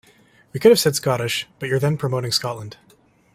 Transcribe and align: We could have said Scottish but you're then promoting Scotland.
We 0.51 0.59
could 0.59 0.71
have 0.71 0.79
said 0.79 0.95
Scottish 0.95 1.47
but 1.59 1.69
you're 1.69 1.77
then 1.77 1.95
promoting 1.95 2.31
Scotland. 2.31 2.75